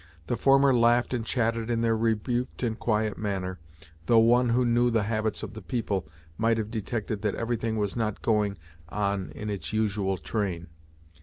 The 0.25 0.35
former 0.35 0.73
laughed 0.73 1.13
and 1.13 1.23
chatted 1.23 1.69
in 1.69 1.81
their 1.81 1.95
rebuked 1.95 2.63
and 2.63 2.79
quiet 2.79 3.19
manner, 3.19 3.59
though 4.07 4.17
one 4.17 4.49
who 4.49 4.65
knew 4.65 4.89
the 4.89 5.03
habits 5.03 5.43
of 5.43 5.53
the 5.53 5.61
people 5.61 6.07
might 6.39 6.57
have 6.57 6.71
detected 6.71 7.21
that 7.21 7.35
everything 7.35 7.77
was 7.77 7.95
not 7.95 8.23
going 8.23 8.57
on 8.89 9.29
in 9.35 9.51
its 9.51 9.73
usual 9.73 10.17
train. 10.17 10.69